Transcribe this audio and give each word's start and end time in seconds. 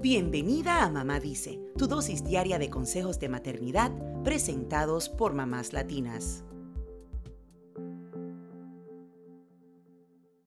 Bienvenida 0.00 0.84
a 0.84 0.90
Mamá 0.90 1.18
Dice, 1.18 1.58
tu 1.76 1.88
dosis 1.88 2.22
diaria 2.22 2.60
de 2.60 2.70
consejos 2.70 3.18
de 3.18 3.28
maternidad 3.28 3.90
presentados 4.22 5.08
por 5.08 5.34
mamás 5.34 5.72
latinas. 5.72 6.44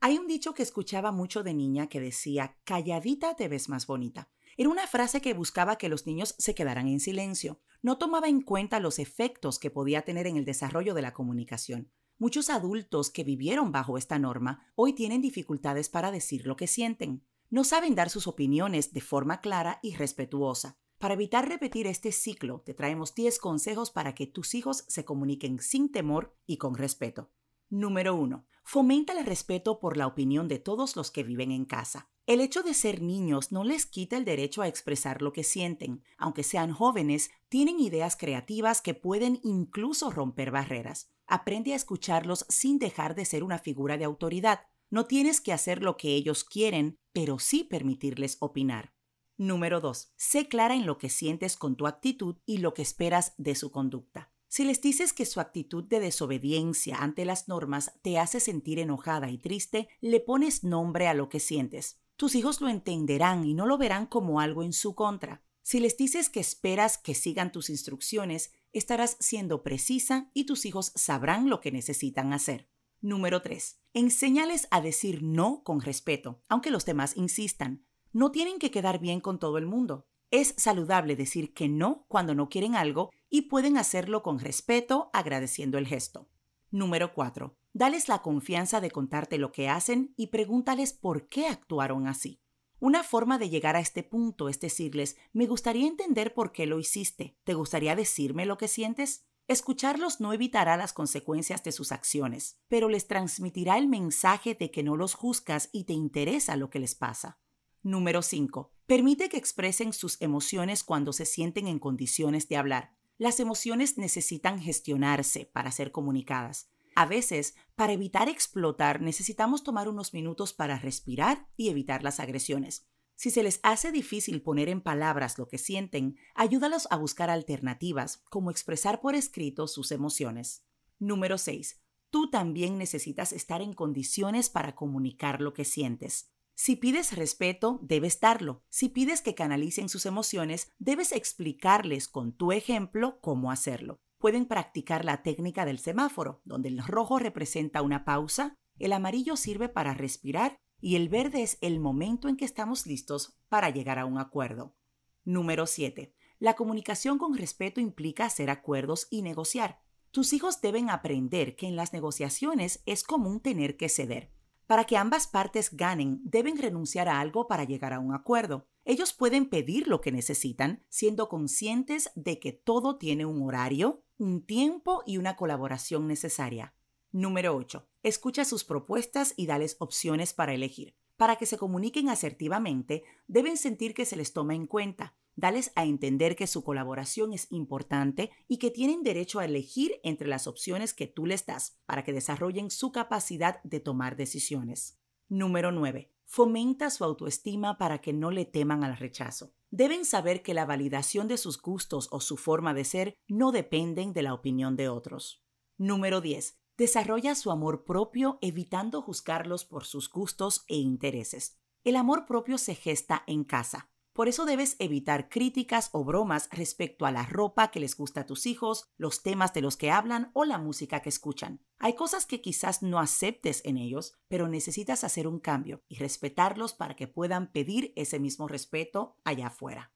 Hay 0.00 0.18
un 0.18 0.26
dicho 0.26 0.52
que 0.52 0.64
escuchaba 0.64 1.12
mucho 1.12 1.44
de 1.44 1.54
niña 1.54 1.86
que 1.86 2.00
decía, 2.00 2.56
calladita 2.64 3.36
te 3.36 3.46
ves 3.46 3.68
más 3.68 3.86
bonita. 3.86 4.28
Era 4.56 4.68
una 4.68 4.88
frase 4.88 5.20
que 5.20 5.32
buscaba 5.32 5.78
que 5.78 5.88
los 5.88 6.06
niños 6.08 6.34
se 6.38 6.56
quedaran 6.56 6.88
en 6.88 6.98
silencio. 6.98 7.60
No 7.82 7.98
tomaba 7.98 8.26
en 8.26 8.40
cuenta 8.40 8.80
los 8.80 8.98
efectos 8.98 9.60
que 9.60 9.70
podía 9.70 10.02
tener 10.02 10.26
en 10.26 10.38
el 10.38 10.44
desarrollo 10.44 10.92
de 10.92 11.02
la 11.02 11.12
comunicación. 11.12 11.92
Muchos 12.18 12.50
adultos 12.50 13.10
que 13.10 13.22
vivieron 13.22 13.70
bajo 13.70 13.96
esta 13.96 14.18
norma 14.18 14.66
hoy 14.74 14.92
tienen 14.92 15.22
dificultades 15.22 15.88
para 15.88 16.10
decir 16.10 16.48
lo 16.48 16.56
que 16.56 16.66
sienten. 16.66 17.22
No 17.48 17.64
saben 17.64 17.94
dar 17.94 18.10
sus 18.10 18.26
opiniones 18.26 18.92
de 18.92 19.00
forma 19.00 19.40
clara 19.40 19.78
y 19.82 19.94
respetuosa. 19.94 20.78
Para 20.98 21.14
evitar 21.14 21.48
repetir 21.48 21.86
este 21.86 22.10
ciclo, 22.10 22.62
te 22.64 22.74
traemos 22.74 23.14
10 23.14 23.38
consejos 23.38 23.90
para 23.90 24.14
que 24.14 24.26
tus 24.26 24.54
hijos 24.54 24.84
se 24.88 25.04
comuniquen 25.04 25.60
sin 25.60 25.92
temor 25.92 26.34
y 26.46 26.56
con 26.56 26.74
respeto. 26.74 27.30
Número 27.68 28.14
1. 28.14 28.46
Fomenta 28.64 29.12
el 29.12 29.24
respeto 29.26 29.78
por 29.78 29.96
la 29.96 30.06
opinión 30.06 30.48
de 30.48 30.58
todos 30.58 30.96
los 30.96 31.10
que 31.10 31.22
viven 31.22 31.52
en 31.52 31.64
casa. 31.66 32.10
El 32.26 32.40
hecho 32.40 32.62
de 32.62 32.74
ser 32.74 33.02
niños 33.02 33.52
no 33.52 33.62
les 33.62 33.86
quita 33.86 34.16
el 34.16 34.24
derecho 34.24 34.62
a 34.62 34.68
expresar 34.68 35.22
lo 35.22 35.32
que 35.32 35.44
sienten. 35.44 36.02
Aunque 36.18 36.42
sean 36.42 36.72
jóvenes, 36.72 37.30
tienen 37.48 37.78
ideas 37.78 38.16
creativas 38.16 38.80
que 38.80 38.94
pueden 38.94 39.38
incluso 39.44 40.10
romper 40.10 40.50
barreras. 40.50 41.12
Aprende 41.28 41.72
a 41.72 41.76
escucharlos 41.76 42.46
sin 42.48 42.80
dejar 42.80 43.14
de 43.14 43.24
ser 43.24 43.44
una 43.44 43.58
figura 43.58 43.98
de 43.98 44.04
autoridad. 44.04 44.62
No 44.90 45.06
tienes 45.06 45.40
que 45.40 45.52
hacer 45.52 45.82
lo 45.82 45.96
que 45.96 46.14
ellos 46.14 46.44
quieren, 46.44 46.98
pero 47.12 47.38
sí 47.38 47.64
permitirles 47.64 48.36
opinar. 48.40 48.94
Número 49.36 49.80
2. 49.80 50.12
Sé 50.16 50.48
clara 50.48 50.74
en 50.74 50.86
lo 50.86 50.96
que 50.96 51.10
sientes 51.10 51.56
con 51.56 51.76
tu 51.76 51.86
actitud 51.86 52.36
y 52.46 52.58
lo 52.58 52.72
que 52.72 52.82
esperas 52.82 53.34
de 53.36 53.54
su 53.54 53.70
conducta. 53.70 54.32
Si 54.48 54.64
les 54.64 54.80
dices 54.80 55.12
que 55.12 55.26
su 55.26 55.40
actitud 55.40 55.84
de 55.84 56.00
desobediencia 56.00 56.98
ante 56.98 57.24
las 57.24 57.48
normas 57.48 57.92
te 58.02 58.18
hace 58.18 58.40
sentir 58.40 58.78
enojada 58.78 59.28
y 59.30 59.38
triste, 59.38 59.88
le 60.00 60.20
pones 60.20 60.64
nombre 60.64 61.08
a 61.08 61.14
lo 61.14 61.28
que 61.28 61.40
sientes. 61.40 62.00
Tus 62.16 62.34
hijos 62.34 62.60
lo 62.60 62.68
entenderán 62.68 63.44
y 63.44 63.52
no 63.52 63.66
lo 63.66 63.76
verán 63.76 64.06
como 64.06 64.40
algo 64.40 64.62
en 64.62 64.72
su 64.72 64.94
contra. 64.94 65.42
Si 65.62 65.80
les 65.80 65.96
dices 65.96 66.30
que 66.30 66.40
esperas 66.40 66.96
que 66.96 67.14
sigan 67.14 67.52
tus 67.52 67.68
instrucciones, 67.68 68.52
estarás 68.72 69.16
siendo 69.20 69.62
precisa 69.62 70.30
y 70.32 70.46
tus 70.46 70.64
hijos 70.64 70.92
sabrán 70.94 71.50
lo 71.50 71.60
que 71.60 71.72
necesitan 71.72 72.32
hacer. 72.32 72.70
Número 73.06 73.40
3. 73.40 73.78
Enséñales 73.94 74.66
a 74.72 74.80
decir 74.80 75.22
no 75.22 75.62
con 75.62 75.80
respeto, 75.80 76.42
aunque 76.48 76.72
los 76.72 76.84
demás 76.84 77.16
insistan. 77.16 77.86
No 78.12 78.32
tienen 78.32 78.58
que 78.58 78.72
quedar 78.72 78.98
bien 78.98 79.20
con 79.20 79.38
todo 79.38 79.58
el 79.58 79.66
mundo. 79.66 80.08
Es 80.32 80.54
saludable 80.56 81.14
decir 81.14 81.54
que 81.54 81.68
no 81.68 82.04
cuando 82.08 82.34
no 82.34 82.48
quieren 82.48 82.74
algo 82.74 83.12
y 83.30 83.42
pueden 83.42 83.78
hacerlo 83.78 84.24
con 84.24 84.40
respeto 84.40 85.08
agradeciendo 85.12 85.78
el 85.78 85.86
gesto. 85.86 86.28
Número 86.72 87.14
4. 87.14 87.56
Dales 87.72 88.08
la 88.08 88.22
confianza 88.22 88.80
de 88.80 88.90
contarte 88.90 89.38
lo 89.38 89.52
que 89.52 89.68
hacen 89.68 90.12
y 90.16 90.26
pregúntales 90.26 90.92
por 90.92 91.28
qué 91.28 91.46
actuaron 91.46 92.08
así. 92.08 92.40
Una 92.80 93.04
forma 93.04 93.38
de 93.38 93.50
llegar 93.50 93.76
a 93.76 93.80
este 93.80 94.02
punto 94.02 94.48
es 94.48 94.58
decirles, 94.58 95.16
me 95.32 95.46
gustaría 95.46 95.86
entender 95.86 96.34
por 96.34 96.50
qué 96.50 96.66
lo 96.66 96.80
hiciste. 96.80 97.38
¿Te 97.44 97.54
gustaría 97.54 97.94
decirme 97.94 98.46
lo 98.46 98.58
que 98.58 98.66
sientes? 98.66 99.28
Escucharlos 99.48 100.20
no 100.20 100.32
evitará 100.32 100.76
las 100.76 100.92
consecuencias 100.92 101.62
de 101.62 101.70
sus 101.70 101.92
acciones, 101.92 102.58
pero 102.66 102.88
les 102.88 103.06
transmitirá 103.06 103.78
el 103.78 103.86
mensaje 103.86 104.56
de 104.56 104.72
que 104.72 104.82
no 104.82 104.96
los 104.96 105.14
juzgas 105.14 105.68
y 105.70 105.84
te 105.84 105.92
interesa 105.92 106.56
lo 106.56 106.68
que 106.68 106.80
les 106.80 106.96
pasa. 106.96 107.38
Número 107.84 108.22
5. 108.22 108.72
Permite 108.86 109.28
que 109.28 109.36
expresen 109.36 109.92
sus 109.92 110.20
emociones 110.20 110.82
cuando 110.82 111.12
se 111.12 111.26
sienten 111.26 111.68
en 111.68 111.78
condiciones 111.78 112.48
de 112.48 112.56
hablar. 112.56 112.96
Las 113.18 113.38
emociones 113.38 113.98
necesitan 113.98 114.60
gestionarse 114.60 115.48
para 115.52 115.70
ser 115.70 115.92
comunicadas. 115.92 116.72
A 116.96 117.06
veces, 117.06 117.54
para 117.76 117.92
evitar 117.92 118.28
explotar, 118.28 119.00
necesitamos 119.00 119.62
tomar 119.62 119.88
unos 119.88 120.12
minutos 120.12 120.54
para 120.54 120.80
respirar 120.80 121.46
y 121.56 121.68
evitar 121.68 122.02
las 122.02 122.18
agresiones. 122.18 122.88
Si 123.16 123.30
se 123.30 123.42
les 123.42 123.60
hace 123.62 123.92
difícil 123.92 124.42
poner 124.42 124.68
en 124.68 124.82
palabras 124.82 125.38
lo 125.38 125.48
que 125.48 125.56
sienten, 125.56 126.16
ayúdalos 126.34 126.86
a 126.90 126.96
buscar 126.96 127.30
alternativas, 127.30 128.22
como 128.28 128.50
expresar 128.50 129.00
por 129.00 129.14
escrito 129.14 129.66
sus 129.68 129.90
emociones. 129.90 130.66
Número 130.98 131.38
6. 131.38 131.80
Tú 132.10 132.30
también 132.30 132.76
necesitas 132.76 133.32
estar 133.32 133.62
en 133.62 133.72
condiciones 133.72 134.50
para 134.50 134.74
comunicar 134.74 135.40
lo 135.40 135.54
que 135.54 135.64
sientes. 135.64 136.30
Si 136.54 136.76
pides 136.76 137.16
respeto, 137.16 137.80
debes 137.82 138.20
darlo. 138.20 138.62
Si 138.68 138.90
pides 138.90 139.22
que 139.22 139.34
canalicen 139.34 139.88
sus 139.88 140.04
emociones, 140.04 140.72
debes 140.78 141.12
explicarles 141.12 142.08
con 142.08 142.32
tu 142.32 142.52
ejemplo 142.52 143.18
cómo 143.20 143.50
hacerlo. 143.50 143.98
Pueden 144.18 144.46
practicar 144.46 145.04
la 145.04 145.22
técnica 145.22 145.64
del 145.64 145.78
semáforo, 145.78 146.42
donde 146.44 146.68
el 146.68 146.78
rojo 146.78 147.18
representa 147.18 147.82
una 147.82 148.04
pausa, 148.04 148.54
el 148.78 148.92
amarillo 148.92 149.36
sirve 149.36 149.68
para 149.68 149.94
respirar 149.94 150.58
y 150.86 150.94
el 150.94 151.08
verde 151.08 151.42
es 151.42 151.58
el 151.62 151.80
momento 151.80 152.28
en 152.28 152.36
que 152.36 152.44
estamos 152.44 152.86
listos 152.86 153.36
para 153.48 153.70
llegar 153.70 153.98
a 153.98 154.06
un 154.06 154.18
acuerdo. 154.18 154.76
Número 155.24 155.66
7. 155.66 156.14
La 156.38 156.54
comunicación 156.54 157.18
con 157.18 157.36
respeto 157.36 157.80
implica 157.80 158.24
hacer 158.24 158.50
acuerdos 158.50 159.08
y 159.10 159.22
negociar. 159.22 159.80
Tus 160.12 160.32
hijos 160.32 160.60
deben 160.60 160.88
aprender 160.88 161.56
que 161.56 161.66
en 161.66 161.74
las 161.74 161.92
negociaciones 161.92 162.84
es 162.86 163.02
común 163.02 163.40
tener 163.40 163.76
que 163.76 163.88
ceder. 163.88 164.30
Para 164.68 164.84
que 164.84 164.96
ambas 164.96 165.26
partes 165.26 165.76
ganen, 165.76 166.20
deben 166.22 166.56
renunciar 166.56 167.08
a 167.08 167.18
algo 167.18 167.48
para 167.48 167.64
llegar 167.64 167.92
a 167.92 167.98
un 167.98 168.14
acuerdo. 168.14 168.68
Ellos 168.84 169.12
pueden 169.12 169.48
pedir 169.48 169.88
lo 169.88 170.00
que 170.00 170.12
necesitan, 170.12 170.84
siendo 170.88 171.28
conscientes 171.28 172.12
de 172.14 172.38
que 172.38 172.52
todo 172.52 172.96
tiene 172.96 173.26
un 173.26 173.42
horario, 173.42 174.04
un 174.18 174.46
tiempo 174.46 175.02
y 175.04 175.16
una 175.16 175.34
colaboración 175.34 176.06
necesaria. 176.06 176.76
Número 177.16 177.56
8. 177.56 177.88
Escucha 178.02 178.44
sus 178.44 178.64
propuestas 178.64 179.32
y 179.38 179.46
dales 179.46 179.76
opciones 179.78 180.34
para 180.34 180.52
elegir. 180.52 180.98
Para 181.16 181.36
que 181.36 181.46
se 181.46 181.56
comuniquen 181.56 182.10
asertivamente, 182.10 183.04
deben 183.26 183.56
sentir 183.56 183.94
que 183.94 184.04
se 184.04 184.16
les 184.16 184.34
toma 184.34 184.54
en 184.54 184.66
cuenta. 184.66 185.16
Dales 185.34 185.72
a 185.76 185.86
entender 185.86 186.36
que 186.36 186.46
su 186.46 186.62
colaboración 186.62 187.32
es 187.32 187.50
importante 187.50 188.32
y 188.48 188.58
que 188.58 188.70
tienen 188.70 189.02
derecho 189.02 189.38
a 189.38 189.46
elegir 189.46 189.98
entre 190.02 190.28
las 190.28 190.46
opciones 190.46 190.92
que 190.92 191.06
tú 191.06 191.24
les 191.24 191.46
das 191.46 191.80
para 191.86 192.04
que 192.04 192.12
desarrollen 192.12 192.70
su 192.70 192.92
capacidad 192.92 193.62
de 193.62 193.80
tomar 193.80 194.16
decisiones. 194.16 195.00
Número 195.26 195.72
9. 195.72 196.12
Fomenta 196.26 196.90
su 196.90 197.02
autoestima 197.02 197.78
para 197.78 198.02
que 198.02 198.12
no 198.12 198.30
le 198.30 198.44
teman 198.44 198.84
al 198.84 198.98
rechazo. 198.98 199.54
Deben 199.70 200.04
saber 200.04 200.42
que 200.42 200.52
la 200.52 200.66
validación 200.66 201.28
de 201.28 201.38
sus 201.38 201.62
gustos 201.62 202.08
o 202.10 202.20
su 202.20 202.36
forma 202.36 202.74
de 202.74 202.84
ser 202.84 203.14
no 203.26 203.52
dependen 203.52 204.12
de 204.12 204.20
la 204.20 204.34
opinión 204.34 204.76
de 204.76 204.90
otros. 204.90 205.42
Número 205.78 206.20
10. 206.20 206.60
Desarrolla 206.78 207.34
su 207.34 207.50
amor 207.50 207.84
propio 207.84 208.38
evitando 208.42 209.00
juzgarlos 209.00 209.64
por 209.64 209.86
sus 209.86 210.10
gustos 210.10 210.66
e 210.68 210.76
intereses. 210.76 211.58
El 211.84 211.96
amor 211.96 212.26
propio 212.26 212.58
se 212.58 212.74
gesta 212.74 213.22
en 213.26 213.44
casa. 213.44 213.88
Por 214.12 214.28
eso 214.28 214.44
debes 214.44 214.76
evitar 214.78 215.30
críticas 215.30 215.88
o 215.92 216.04
bromas 216.04 216.50
respecto 216.52 217.06
a 217.06 217.10
la 217.10 217.24
ropa 217.24 217.70
que 217.70 217.80
les 217.80 217.96
gusta 217.96 218.22
a 218.22 218.26
tus 218.26 218.44
hijos, 218.44 218.90
los 218.98 219.22
temas 219.22 219.54
de 219.54 219.62
los 219.62 219.78
que 219.78 219.90
hablan 219.90 220.30
o 220.34 220.44
la 220.44 220.58
música 220.58 221.00
que 221.00 221.08
escuchan. 221.08 221.62
Hay 221.78 221.94
cosas 221.94 222.26
que 222.26 222.42
quizás 222.42 222.82
no 222.82 222.98
aceptes 222.98 223.62
en 223.64 223.78
ellos, 223.78 224.12
pero 224.28 224.46
necesitas 224.46 225.02
hacer 225.02 225.26
un 225.26 225.40
cambio 225.40 225.82
y 225.88 225.96
respetarlos 225.96 226.74
para 226.74 226.94
que 226.94 227.08
puedan 227.08 227.52
pedir 227.52 227.94
ese 227.96 228.18
mismo 228.18 228.48
respeto 228.48 229.16
allá 229.24 229.46
afuera. 229.46 229.95